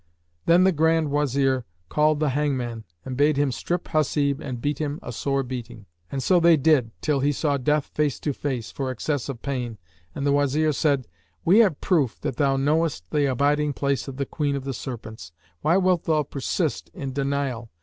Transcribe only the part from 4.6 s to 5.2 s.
him a